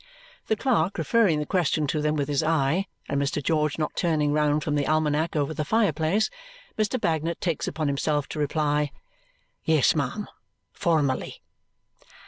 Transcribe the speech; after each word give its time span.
The 0.47 0.55
clerk 0.55 0.97
referring 0.97 1.37
the 1.37 1.45
question 1.45 1.85
to 1.85 2.01
them 2.01 2.15
with 2.15 2.27
his 2.27 2.41
eye, 2.41 2.87
and 3.07 3.21
Mr. 3.21 3.43
George 3.43 3.77
not 3.77 3.95
turning 3.95 4.33
round 4.33 4.63
from 4.63 4.73
the 4.73 4.87
almanac 4.87 5.35
over 5.35 5.53
the 5.53 5.63
fire 5.63 5.93
place. 5.93 6.31
Mr. 6.75 6.99
Bagnet 6.99 7.39
takes 7.39 7.67
upon 7.67 7.87
himself 7.87 8.27
to 8.29 8.39
reply, 8.39 8.89
"Yes, 9.63 9.93
ma'am. 9.95 10.27
Formerly." 10.73 11.43